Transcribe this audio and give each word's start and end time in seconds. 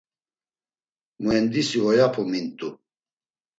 Muendisi 1.23 1.77
oyapu 1.89 2.21
mint̆u. 2.31 2.69